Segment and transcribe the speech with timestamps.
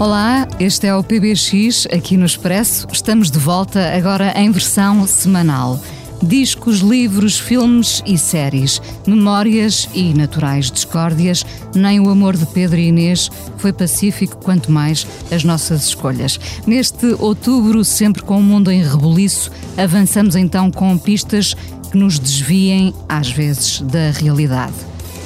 [0.00, 2.86] Olá, este é o PBX aqui no Expresso.
[2.92, 5.80] Estamos de volta agora em versão semanal.
[6.22, 12.86] Discos, livros, filmes e séries, memórias e naturais discórdias, nem o amor de Pedro e
[12.86, 16.38] Inês foi pacífico, quanto mais as nossas escolhas.
[16.64, 21.54] Neste outubro, sempre com o mundo em rebuliço, avançamos então com pistas
[21.90, 24.74] que nos desviem, às vezes, da realidade.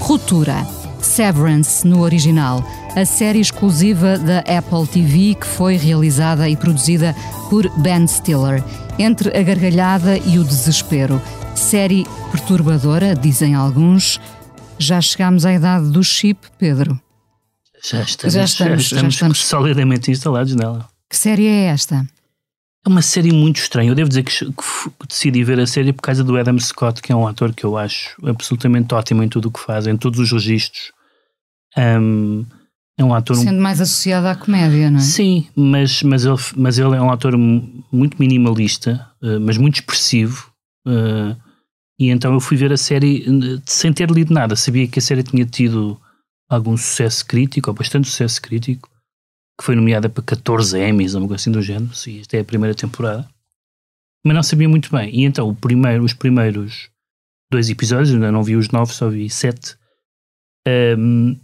[0.00, 0.66] Ruptura.
[1.02, 2.64] Severance no original,
[2.94, 7.14] a série exclusiva da Apple TV que foi realizada e produzida
[7.48, 8.62] por Ben Stiller.
[8.98, 11.20] Entre a gargalhada e o desespero.
[11.54, 14.20] Série perturbadora, dizem alguns.
[14.78, 17.00] Já chegamos à idade do chip, Pedro.
[17.82, 19.38] Já estamos, Já estamos, já estamos.
[19.38, 20.88] solidamente instalados nela.
[21.08, 22.06] Que série é esta?
[22.84, 23.90] É uma série muito estranha.
[23.90, 27.10] Eu devo dizer que, que decidi ver a série por causa do Adam Scott, que
[27.12, 30.18] é um ator que eu acho absolutamente ótimo em tudo o que faz, em todos
[30.20, 30.92] os registros.
[31.76, 32.44] Ahm,
[33.02, 33.36] é um ator.
[33.36, 35.02] um- Sendo mais associada à comédia, não é?
[35.02, 39.76] Sim, mas, mas, ele, mas ele é um ator mu- muito minimalista, eh, mas muito
[39.76, 40.50] expressivo.
[40.86, 41.36] eh,
[42.00, 44.56] e então eu fui ver a série eh, sem ter lido nada.
[44.56, 46.00] Sabia que a série tinha tido
[46.50, 48.88] algum sucesso crítico, ou bastante sucesso crítico,
[49.58, 51.94] que foi nomeada para 14 Emmys, ou algo assim do género.
[51.94, 53.28] Sim, esta é a primeira temporada.
[54.24, 55.08] Mas não sabia muito bem.
[55.14, 56.88] E então primeiro, os primeiros
[57.50, 59.76] dois episódios, ainda não vi os nove, só vi sete.
[60.66, 61.36] ehm,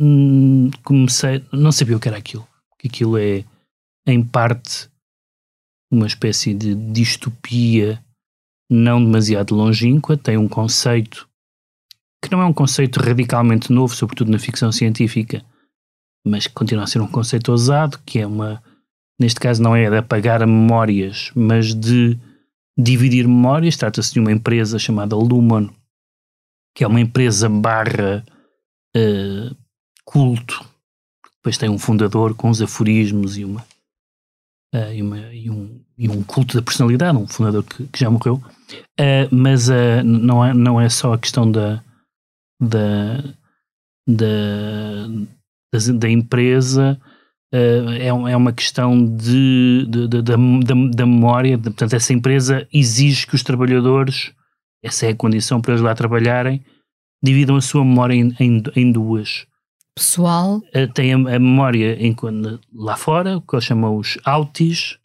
[0.00, 2.46] hum, comecei, não sabia o que era aquilo.
[2.78, 3.44] Que aquilo é,
[4.06, 4.88] em parte,
[5.92, 8.02] uma espécie de distopia
[8.70, 11.28] não demasiado longínqua, tem um conceito
[12.22, 15.44] que não é um conceito radicalmente novo, sobretudo na ficção científica,
[16.24, 18.62] mas que continua a ser um conceito ousado, que é uma,
[19.18, 22.18] neste caso não é de apagar memórias, mas de
[22.78, 23.76] dividir memórias.
[23.76, 25.68] Trata-se de uma empresa chamada Lumon,
[26.74, 28.24] que é uma empresa barra
[28.94, 29.50] eh,
[30.12, 30.64] culto.
[31.36, 33.64] Depois tem um fundador com uns aforismos e uma,
[34.74, 38.10] eh, e, uma- e um, e um culto da personalidade, um fundador que, que já
[38.10, 38.42] morreu.
[38.98, 41.82] Eh, mas eh, não, é, não é só a questão da,
[42.60, 43.22] da,
[44.08, 45.06] da,
[45.72, 47.00] das- da empresa,
[47.52, 51.56] é, é uma questão de, de- de- da, da, da memória.
[51.56, 54.32] de- portanto, essa empresa exige que os trabalhadores,
[54.84, 56.64] essa é a condição para eles lá trabalharem,
[57.22, 59.46] dividam a sua memória em, em, em duas.
[60.04, 64.16] Pessoal, Eh, tem a, a memória em, quando- lá fora, o que eles chamam os
[64.24, 64.96] autis,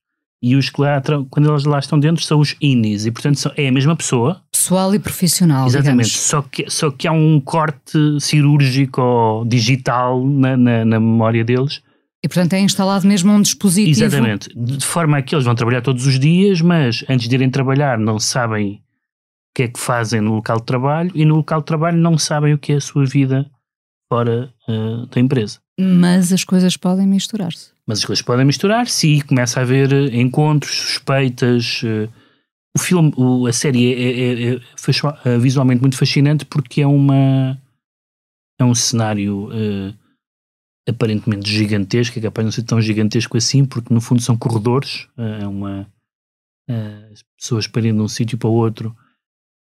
[0.41, 3.51] e os que lá, quando eles lá estão dentro, são os inis, e portanto são-
[3.57, 6.17] é a mesma pessoa, pessoal e profissional, exatamente, digamos.
[6.29, 11.81] só que, só que há um corte cirúrgico ou digital na, na, na memória deles,
[12.23, 14.05] E portanto é instalado mesmo um dispositivo.
[14.05, 17.35] exatamente, de de forma a que eles vão trabalhar todos os dias, mas antes de
[17.35, 18.79] irem trabalhar não sabem o
[19.55, 22.53] que é que fazem no local de trabalho, e no local de trabalho não sabem
[22.53, 23.45] o que é a sua vida
[24.11, 25.59] fora eh, da empresa.
[25.79, 27.71] Mas as coisas podem misturar-se.
[27.87, 31.81] Mas as coisas podem misturar-se e começa a haver eh, encontros, suspeitas.
[31.83, 32.09] eh,
[32.77, 34.59] O filme, o- a série é, é- é-
[35.33, 37.57] é visualmente muito fascinante porque é uma
[38.59, 39.93] é um cenário eh,
[40.89, 45.07] aparentemente gigantesco, é capaz de não ser tão gigantesco assim, porque no fundo são corredores,
[45.17, 45.87] é uma
[47.13, 48.95] as pessoas para ir de um sítio para o outro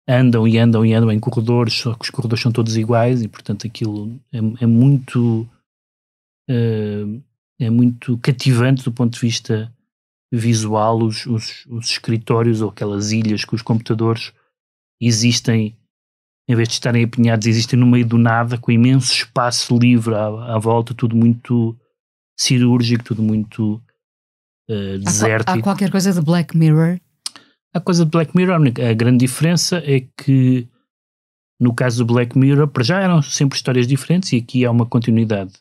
[0.07, 3.27] andam e andam e andam em corredores, só que os corredores são todos iguais e
[3.27, 5.47] portanto aquilo é, é muito
[6.49, 7.05] eh,
[7.59, 9.73] é muito cativante do ponto de vista
[10.31, 14.31] visual os, os, os escritórios ou aquelas ilhas que os computadores
[15.01, 15.75] existem
[16.49, 20.55] em vez de estarem apinhados existem no meio do nada com imenso espaço livre à,
[20.55, 21.75] à volta tudo muito
[22.39, 23.81] cirúrgico tudo muito
[24.69, 24.97] eh,
[25.51, 26.99] Há, há qualquer coisa de Black Mirror.
[27.73, 30.67] A coisa de Black Mirror, a grande diferença é que
[31.59, 34.85] no caso do Black Mirror, para já eram sempre histórias diferentes e aqui há uma
[34.85, 35.53] continuidade.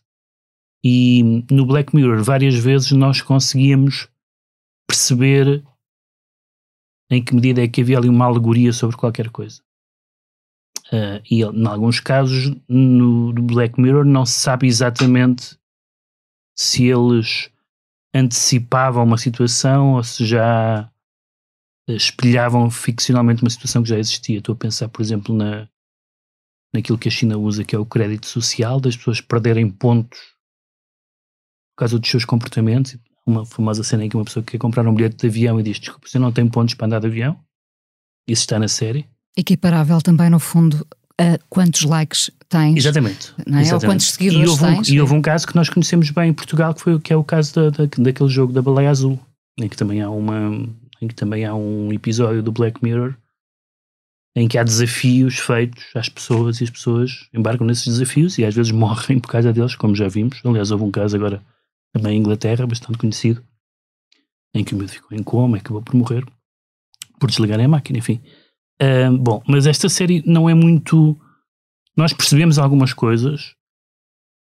[0.84, 4.08] E no Black Mirror, várias vezes nós conseguíamos
[4.86, 5.64] perceber
[7.10, 9.62] em que medida é que havia ali uma alegoria sobre qualquer coisa.
[10.92, 15.58] Ah, e em alguns casos, no, no Black Mirror, não se sabe exatamente
[16.56, 17.50] se eles
[18.14, 20.90] antecipavam uma situação ou se já
[21.88, 24.38] espelhavam ficcionalmente uma situação que já existia.
[24.38, 25.68] Estou a pensar, por exemplo, na,
[26.74, 30.18] naquilo que a China usa, que é o crédito social, das pessoas perderem pontos
[31.74, 32.96] por causa dos seus comportamentos.
[33.26, 35.78] Uma famosa cena em que uma pessoa quer comprar um bilhete de avião e diz:
[35.78, 37.38] Desculpa, você não tem pontos para andar de avião?
[38.28, 39.06] Isso está na série.
[39.36, 40.86] Equiparável também, no fundo,
[41.20, 42.76] a quantos likes tens.
[42.76, 43.32] Exatamente.
[43.46, 43.62] Não é?
[43.62, 43.84] Exatamente.
[43.84, 44.88] Ou quantos seguidores e houve, um, tens.
[44.88, 47.24] e houve um caso que nós conhecemos bem em Portugal, que, foi, que é o
[47.24, 49.18] caso da, da, daquele jogo da Baleia Azul,
[49.58, 50.68] em que também há uma
[51.00, 53.14] em que também há um episódio do Black Mirror
[54.34, 58.54] em que há desafios feitos às pessoas e as pessoas embarcam nesses desafios e às
[58.54, 60.40] vezes morrem por causa deles, como já vimos.
[60.44, 61.42] Aliás, houve um caso agora
[61.92, 63.42] também em Inglaterra, bastante conhecido,
[64.54, 66.26] em que o miúdo ficou em coma e acabou por morrer
[67.18, 68.20] por desligarem a máquina, enfim.
[68.80, 71.18] Ah, bom, mas esta série não é muito.
[71.96, 73.54] Nós percebemos algumas coisas,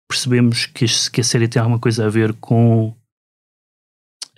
[0.08, 2.96] percebemos que, que a série tem alguma coisa a ver com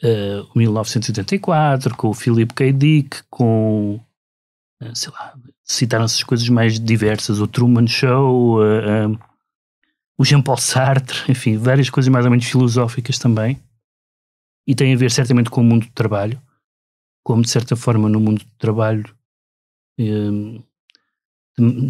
[0.02, 2.72] ah, o 1984, com o Philip K.
[2.72, 4.00] Dick, com.
[4.82, 5.34] ah, sei lá,
[5.64, 9.08] citaram-se as coisas mais diversas, o Truman Show, ah,
[10.18, 13.60] o Jean-Paul Sartre, enfim, várias coisas mais ou menos filosóficas também.
[14.66, 16.40] E tem a ver certamente com o mundo do trabalho,
[17.22, 19.04] como de certa forma no mundo do trabalho
[19.96, 20.64] te,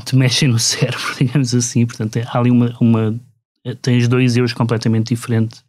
[0.05, 1.87] te mexem no cérebro, digamos assim.
[1.87, 2.77] Portanto, há ali uma.
[2.81, 3.21] uma
[3.83, 5.61] tens dois eus completamente diferente,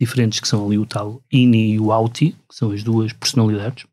[0.00, 3.86] diferentes, que são ali o tal INI e o AUTI, que são as duas personalidades.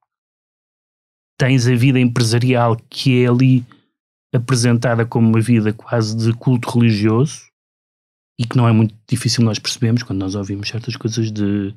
[1.38, 3.66] Tens a vida empresarial, que é ali
[4.34, 7.48] apresentada como uma vida quase de culto religioso
[8.40, 11.74] e que não é muito difícil nós percebemos quando nós ouvimos certas coisas de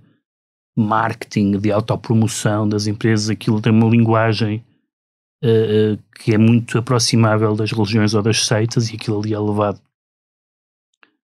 [0.77, 4.65] marketing, de autopromoção das empresas, aquilo tem uma linguagem
[5.43, 9.81] eh, que é muito aproximável das religiões ou das seitas e aquilo ali é levado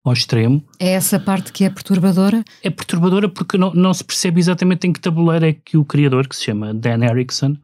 [0.06, 0.64] ao extremo.
[0.80, 2.46] É essa parte que é perturbadora?
[2.62, 6.28] É perturbadora porque não, não se percebe exatamente em que tabuleiro é que o criador,
[6.28, 7.58] que se chama Dan Erickson,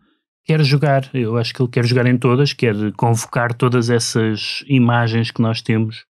[0.43, 1.09] quer jogar.
[1.13, 5.61] Eu acho que ele quer jogar em todas, quer convocar todas essas imagens que nós
[5.61, 6.05] temos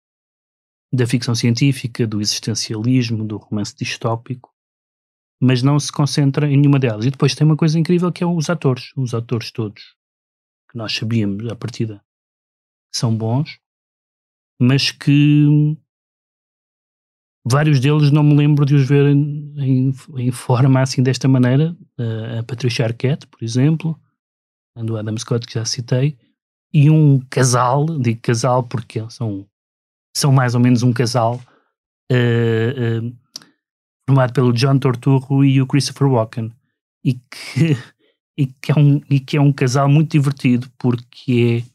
[0.93, 4.49] da ficção científica, do existencialismo, do romance distópico,
[5.39, 7.05] mas não se concentra em nenhuma delas.
[7.05, 9.95] E depois tem uma coisa incrível que é os atores, os atores todos,
[10.69, 12.01] que nós sabíamos à partida
[12.93, 13.57] são bons,
[14.59, 15.77] mas que
[17.45, 21.75] vários deles não me lembro de os ver em, em, em forma assim desta maneira.
[21.99, 23.99] Uh, a Patricia Arquette, por exemplo,
[24.75, 26.17] do Adam Scott que já citei,
[26.73, 29.45] e um casal, digo casal porque são,
[30.15, 31.41] são mais ou menos um casal
[32.11, 33.17] uh, uh,
[34.07, 36.51] formado pelo John Torturro e o Christopher Walken
[37.03, 37.77] e que,
[38.37, 41.71] e, que é um, e que é um casal muito divertido porque é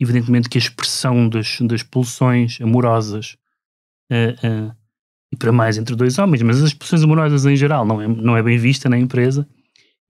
[0.00, 3.36] evidentemente que a expressão das, das pulsões amorosas
[4.10, 4.83] uh, uh,
[5.34, 8.42] para mais entre dois homens, mas as pulsões amorosas em geral não é, não é
[8.42, 9.46] bem vista na empresa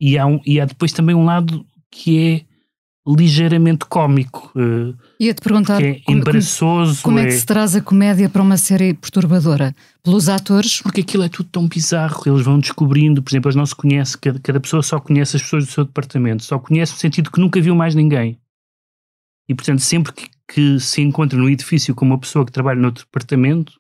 [0.01, 2.55] e há, um, e há depois também um lado que é
[3.07, 7.83] ligeiramente cómico uh, Ia-te perguntar que é como, embaraçoso como é que se traz a
[7.83, 9.75] comédia para uma série perturbadora?
[10.03, 10.81] Pelos atores?
[10.81, 14.19] porque aquilo é tudo tão bizarro, eles vão descobrindo, por exemplo, eles não se conhecem,
[14.21, 17.41] cada, cada pessoa só conhece as pessoas do seu departamento, só conhece no sentido que
[17.41, 18.39] nunca viu mais ninguém.
[19.49, 22.87] E portanto, sempre que, que se encontra no edifício com uma pessoa que trabalha no
[22.87, 23.75] outro departamento,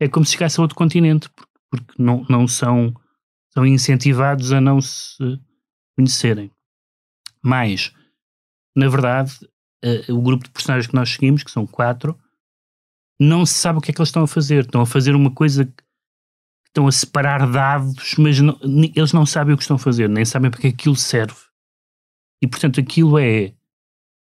[0.00, 1.28] é como se chegasse a outro continente,
[1.70, 2.94] porque, não, não são,
[3.52, 5.16] são incentivados a não se
[5.96, 6.50] conhecerem.
[7.42, 7.92] Mas,
[8.76, 9.32] na verdade,
[9.84, 12.18] uh, o grupo de personagens que nós seguimos, que são quatro,
[13.20, 14.64] não se sabe o que é que eles estão a fazer.
[14.64, 15.82] Estão a fazer uma coisa que
[16.68, 18.58] estão a separar dados, mas não,
[18.94, 21.36] eles não sabem o que estão a fazer, nem sabem para que aquilo serve.
[22.42, 23.54] E portanto aquilo é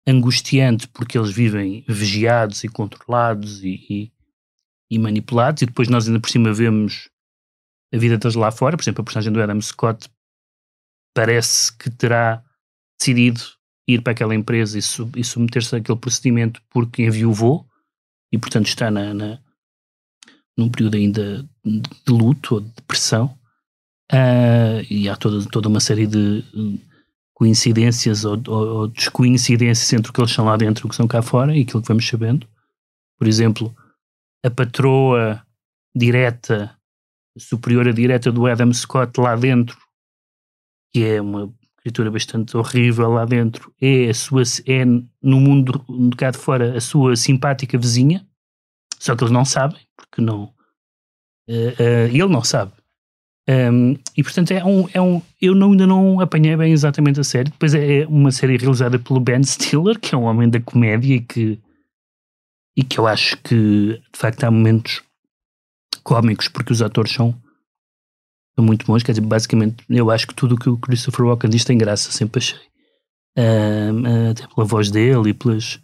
[0.05, 4.12] angustiante porque eles vivem vigiados e controlados e, e,
[4.93, 7.09] e, manipulados, e depois nós ainda por cima vemos
[7.93, 8.77] a vida deles lá fora.
[8.77, 10.09] Por exemplo, a personagem do Adam Scott
[11.13, 12.43] parece que terá
[13.00, 13.41] decidido
[13.88, 17.65] ir para aquela empresa e, sub, e submeter-se àquele procedimento porque enviou
[18.31, 19.39] e portanto está na, na,
[20.57, 23.38] num período ainda de luto ou de depressão.
[24.12, 26.43] Uh, e há toda, toda uma série de
[27.33, 30.95] coincidências ou, ou, ou, descoincidências entre o que eles são lá dentro e o que
[30.95, 32.47] são cá fora e aquilo que vamos sabendo.
[33.17, 33.75] Por exemplo,
[34.43, 35.41] a patroa
[35.95, 36.75] direta,
[37.38, 39.77] superiora direta do Adam Scott lá dentro,
[40.93, 46.15] que é uma criatura bastante horrível lá dentro, é a sua é no mundo de
[46.15, 48.25] cá de fora a sua simpática vizinha,
[49.00, 50.51] só que eles não sabem, porque não uh,
[51.50, 52.71] uh, ele não sabe.
[53.50, 57.25] Um, e portanto é um, é um eu não, ainda não apanhei bem exatamente a
[57.25, 61.15] série depois é uma série realizada pelo Ben Stiller que é um homem da comédia
[61.15, 61.59] e que
[62.75, 65.01] e que eu acho que de facto há momentos
[66.03, 67.32] cómicos porque os atores são,
[68.56, 71.50] são muito bons, quer dizer, basicamente eu acho que tudo o que o Christopher Walken
[71.50, 72.74] diz tem graça, sempre achei
[73.38, 75.80] um, até pela voz dele e pelas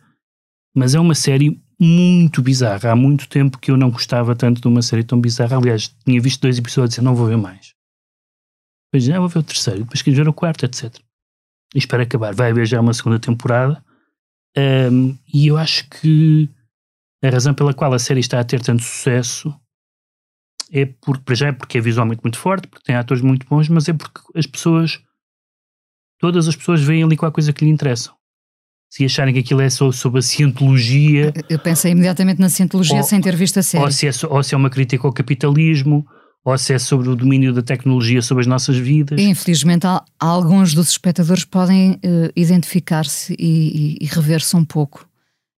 [0.75, 2.91] Mas é uma série muito bizarra.
[2.91, 5.57] Há muito tempo que eu não gostava tanto de uma série tão bizarra.
[5.57, 7.73] Aliás, tinha visto dois episódios e não vou ver mais.
[8.91, 10.95] Depois, ah, vou ver o terceiro, depois quis ver o quarto, etc.
[11.73, 12.33] E espero acabar.
[12.33, 13.83] Vai haver já uma segunda temporada.
[14.57, 16.49] Um, e eu acho que
[17.21, 19.53] a razão pela qual a série está a ter tanto sucesso
[20.71, 23.67] é porque, para já é porque é visualmente muito forte, porque tem atores muito bons,
[23.69, 24.99] mas é porque as pessoas,
[26.19, 28.13] todas as pessoas veem ali qualquer coisa que lhe interessam.
[28.91, 31.31] Se acharem que aquilo é só sobre a cientologia.
[31.47, 33.83] Eu pensei imediatamente na cientologia ou, sem ter visto a série.
[33.83, 36.07] Ou se, é, ou se é uma crítica ao capitalismo,
[36.43, 39.19] ou se é sobre o domínio da tecnologia sobre as nossas vidas.
[39.19, 39.85] Infelizmente,
[40.19, 45.08] alguns dos espectadores podem uh, identificar-se e, e, e rever-se um pouco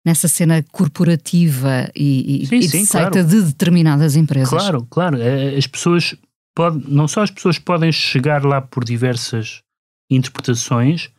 [0.04, 3.26] nessa cena corporativa e, sim, e sim, de seita claro.
[3.28, 4.48] de determinadas empresas.
[4.48, 5.20] Claro, claro.
[5.20, 6.16] Eh, As pessoas
[6.54, 9.62] podem, não só as pessoas podem chegar lá por diversas
[10.10, 11.10] interpretações,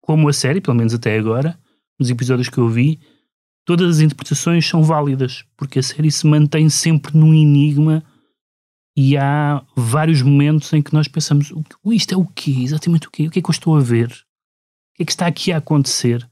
[0.00, 1.58] como a série, pelo menos até agora,
[1.98, 2.98] nos episódios que eu vi,
[3.64, 8.02] todas as interpretações são válidas, porque a série se mantém sempre num enigma
[8.96, 11.52] e há vários momentos em que nós pensamos
[11.86, 12.50] isto é o quê?
[12.58, 13.26] Exatamente o quê?
[13.26, 14.08] O que é que eu estou a ver?
[14.08, 16.28] O que é que está aqui a acontecer?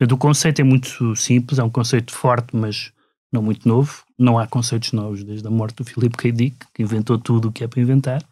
[0.00, 2.92] O conceito é muito simples, é um conceito forte, mas
[3.32, 4.04] não muito novo.
[4.18, 6.32] Não há conceitos novos desde a morte do Philip K.
[6.32, 8.22] Dick, que inventou tudo o que é para inventar,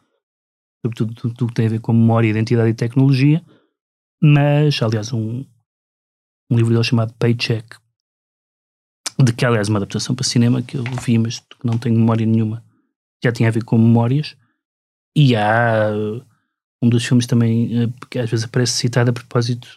[0.84, 3.42] sobretudo tudo, tudo que tem a ver com memória, identidade e tecnologia.
[4.22, 5.44] Mas, aliás, um,
[6.50, 7.76] um livro dele chamado Paycheck,
[9.18, 12.26] de que, aliás, é uma adaptação para cinema que eu vi, mas não tenho memória
[12.26, 12.62] nenhuma,
[13.22, 14.36] já tinha a ver com memórias.
[15.16, 15.90] E há
[16.84, 19.68] um dos filmes também, que às vezes aparece citado a propósito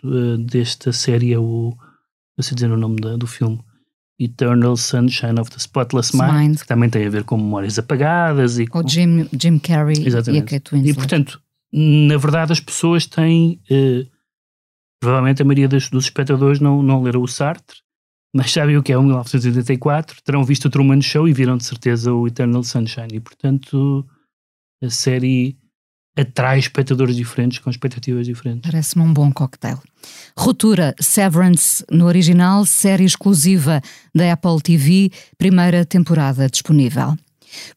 [0.46, 1.76] desta série, é o.
[2.38, 3.60] Não sei dizer o nome da, do filme.
[4.20, 6.60] Eternal Sunshine of the Spotless Mind, Mind.
[6.60, 8.80] que também tem a ver com memórias apagadas e com...
[8.80, 10.42] O Jim, Jim Carrey Exatamente.
[10.54, 10.92] e a Kate Winslet.
[10.92, 13.60] E portanto, na verdade, as pessoas têm.
[13.70, 14.08] eh,
[15.00, 17.78] provavelmente a maioria dos, dos espectadores não, não leram o Sartre,
[18.34, 21.66] mas sabem o que é o 1984, terão visto o Truman Show e viram de
[21.66, 23.14] certeza o Eternal Sunshine.
[23.14, 24.06] E portanto,
[24.82, 25.58] a série
[26.18, 28.70] atrai espectadores diferentes com expectativas diferentes.
[28.70, 29.80] Parece-me um bom cocktail.
[30.36, 33.82] Ruptura, Severance, no original, série exclusiva
[34.14, 37.16] da Apple TV, primeira temporada disponível.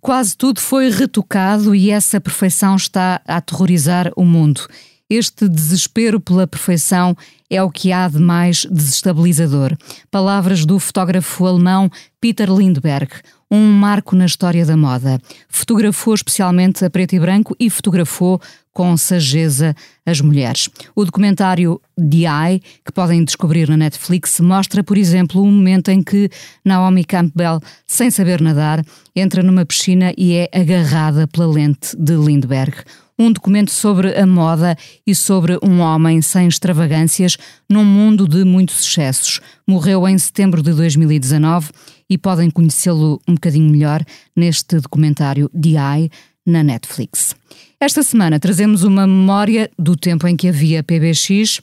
[0.01, 4.67] Quase tudo foi retocado e essa perfeição está a aterrorizar o mundo.
[5.09, 7.17] Este desespero pela perfeição
[7.51, 9.77] é o que há de mais desestabilizador.
[10.11, 13.13] Palavras do fotógrafo alemão Peter Lindbergh,
[13.51, 15.21] um marco na história da moda.
[15.49, 18.41] Fotografou especialmente a preto e branco e fotografou
[18.73, 19.75] com sageza
[20.07, 20.69] as mulheres.
[20.95, 26.03] O documentário The Eye, que podem descobrir na Netflix, mostra, por exemplo, um momento em
[26.03, 26.31] que
[26.65, 32.85] Naomi Campbell, sem saber nadar, entra numa piscina e é agarrada pela lente de Lindbergh
[33.21, 34.75] um documento sobre a moda
[35.07, 37.37] e sobre um homem sem extravagâncias
[37.69, 39.43] num mundo de muitos excessos.
[39.69, 41.71] Morreu em setembro de 2019
[42.09, 44.03] e podem conhecê-lo um bocadinho melhor
[44.35, 46.11] neste documentário The Eye
[46.47, 47.37] na Netflix.
[47.79, 51.61] Esta semana trazemos uma memória do tempo em que havia PBX,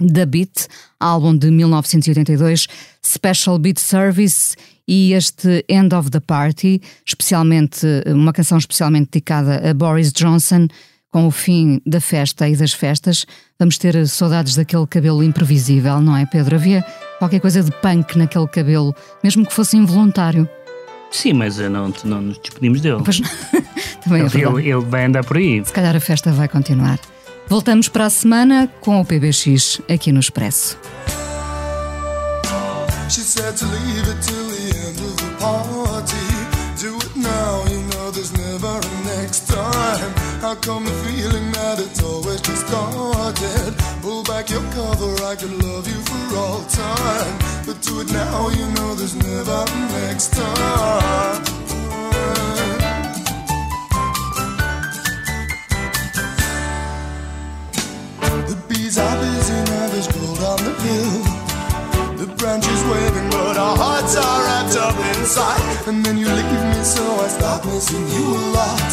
[0.00, 0.66] da Beat,
[0.98, 2.66] álbum de 1982,
[3.04, 9.72] Special Beat Service e este End of the Party, especialmente uma canção especialmente dedicada a
[9.72, 10.68] Boris Johnson,
[11.10, 13.24] com o fim da festa e das festas.
[13.58, 16.56] Vamos ter saudades daquele cabelo imprevisível, não é, Pedro?
[16.56, 16.84] Havia
[17.20, 20.48] qualquer coisa de punk naquele cabelo, mesmo que fosse involuntário.
[21.12, 23.00] Sim, mas não, não nos despedimos dele.
[23.04, 23.20] Pois,
[24.02, 25.64] também é ele, ele vai andar por aí.
[25.64, 26.98] Se calhar a festa vai continuar.
[27.48, 30.78] Voltamos para a semana com o PBX aqui no Expresso.
[33.08, 36.54] She said to leave it till the end of the party.
[36.80, 40.12] Do it you know there's never a next time.
[40.40, 43.74] How come the feeling that it's always just started?
[44.02, 47.38] Pull back your cover, I could love you for all time.
[47.66, 51.53] But do it now, you know there's never a next time.
[60.44, 61.16] On the hill.
[62.20, 65.88] The branches waving, but our hearts are wrapped up inside.
[65.88, 68.90] And then you leave me, so I start missing you a lot.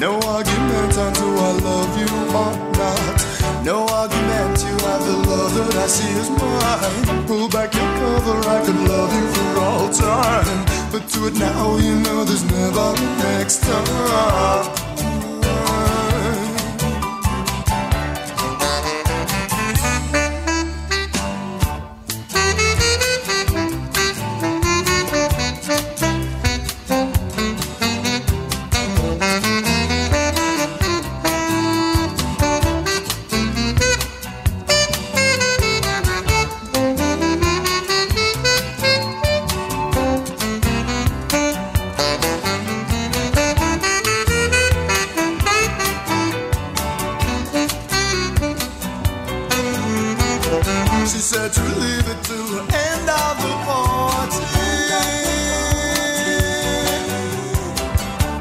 [0.00, 2.52] No argument until I love you or
[2.82, 3.16] not.
[3.64, 7.26] No argument, you have the love that I see as mine.
[7.26, 10.66] Pull back your cover, I could love you for all time.
[10.92, 14.87] But do it now, you know there's never a next time.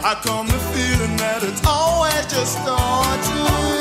[0.10, 3.77] I come to feeling that it's always just on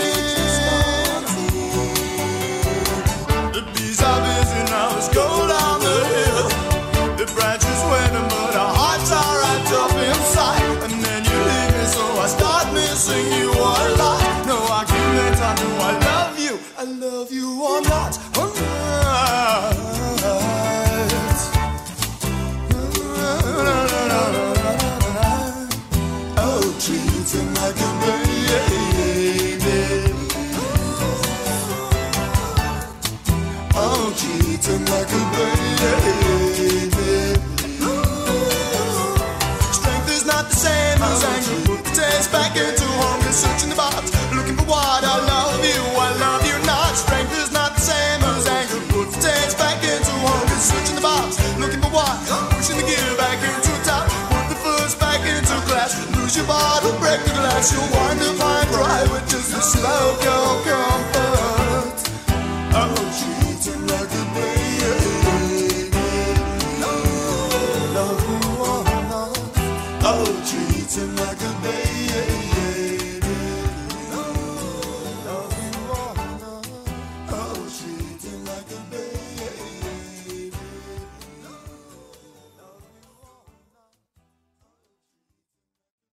[56.26, 59.62] Use your bottle, break the glass, you'll wind up high and dry with just a
[59.62, 61.15] slow go, Come.